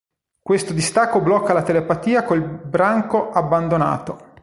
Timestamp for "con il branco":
2.23-3.29